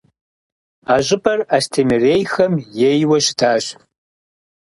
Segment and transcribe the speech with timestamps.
[0.93, 2.53] А щӏыпӏэр Астемырейхэм
[2.89, 3.65] ейуэ щытащ.